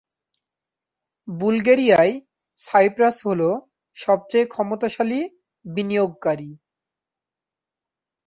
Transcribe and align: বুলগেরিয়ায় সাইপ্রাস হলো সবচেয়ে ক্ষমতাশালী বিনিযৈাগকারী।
বুলগেরিয়ায় 1.27 2.13
সাইপ্রাস 2.59 3.15
হলো 3.27 3.49
সবচেয়ে 3.97 4.45
ক্ষমতাশালী 4.45 5.19
বিনিযৈাগকারী। 5.65 6.51